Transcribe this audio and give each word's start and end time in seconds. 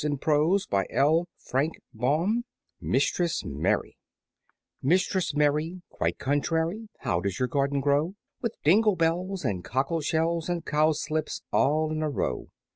[Illustration: 0.03 0.47
Mistress 0.71 1.75
Mary] 1.93 2.45
Mistress 2.81 3.45
Mary 3.45 3.95
Mistress 4.81 5.35
Mary, 5.35 5.81
quite 5.89 6.17
contrary, 6.17 6.89
How 7.01 7.19
does 7.19 7.37
your 7.37 7.47
garden 7.47 7.81
grow? 7.81 8.15
With 8.41 8.55
dingle 8.63 8.95
bells 8.95 9.45
and 9.45 9.63
cockle 9.63 10.01
shells 10.01 10.49
And 10.49 10.65
cowslips, 10.65 11.43
all 11.51 11.91
in 11.91 12.01
a 12.01 12.09
row. 12.09 12.47